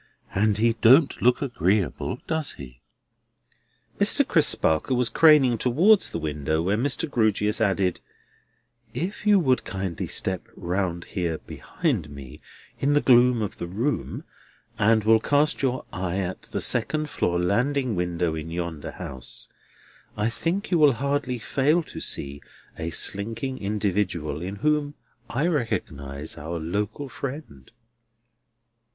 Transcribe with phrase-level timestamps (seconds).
[0.33, 2.81] "And he don't look agreeable, does he?"
[3.99, 4.27] Mr.
[4.27, 7.07] Crisparkle was craning towards the window, when Mr.
[7.07, 7.99] Grewgious added:
[8.95, 12.41] "If you will kindly step round here behind me,
[12.79, 14.23] in the gloom of the room,
[14.79, 19.49] and will cast your eye at the second floor landing window in yonder house,
[20.17, 22.41] I think you will hardly fail to see
[22.75, 24.95] a slinking individual in whom
[25.29, 27.69] I recognise our local friend."